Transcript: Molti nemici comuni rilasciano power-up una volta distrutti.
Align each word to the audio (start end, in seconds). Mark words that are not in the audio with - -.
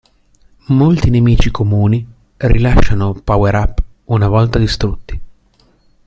Molti 0.69 1.11
nemici 1.11 1.51
comuni 1.51 2.03
rilasciano 2.37 3.13
power-up 3.23 3.83
una 4.05 4.27
volta 4.27 4.57
distrutti. 4.57 5.21